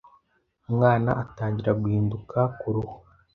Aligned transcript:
Umwana 0.69 1.09
atangira 1.23 1.71
guhinduka 1.81 2.39
ku 2.59 2.67
ruhu 2.73 2.97